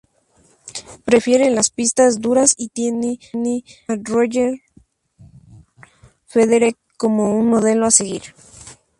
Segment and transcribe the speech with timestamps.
[1.05, 3.19] Prefiere las pistas duras y tiene
[3.87, 4.57] a Roger
[6.25, 8.23] Federer como un modelo a seguir.